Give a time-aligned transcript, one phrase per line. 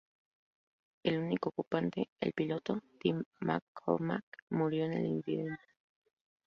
[1.03, 5.63] El único ocupante, el piloto, Tim McCormack, murió en el incidente.